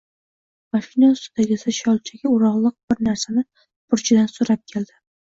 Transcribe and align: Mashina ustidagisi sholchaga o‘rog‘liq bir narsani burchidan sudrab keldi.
Mashina 0.75 1.09
ustidagisi 1.15 1.73
sholchaga 1.79 2.31
o‘rog‘liq 2.37 2.73
bir 2.95 3.03
narsani 3.09 3.45
burchidan 3.93 4.33
sudrab 4.33 4.65
keldi. 4.73 4.99